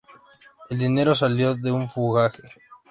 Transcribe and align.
El 0.71 0.79
dinero 0.79 1.13
salió 1.13 1.53
de 1.53 1.71
un 1.71 1.87
fogaje. 1.87 2.41